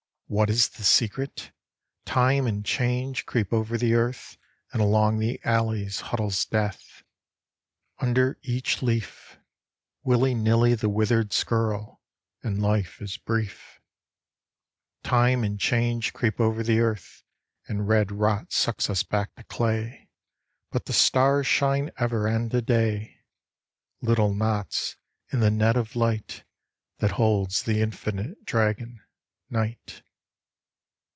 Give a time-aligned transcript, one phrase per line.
[0.29, 1.55] 47 IN THE NET OF THE STARS What is the secret?
[2.05, 4.37] Time and Change Creep over the earth
[4.71, 7.03] And along the alleys huddles death,
[7.99, 9.37] Under each leaf;
[10.05, 12.01] Willy nilly the withered skirl,
[12.41, 13.81] And Life is brief.
[15.03, 17.23] Time and Change creep over the earth,
[17.67, 20.07] And red rot sucks us back to clay;
[20.71, 23.17] But the stars shine ever and a day,
[23.99, 24.95] Little knots
[25.33, 26.45] in the net of light
[26.99, 29.01] That holds the infinite dragon,
[29.49, 30.03] Night.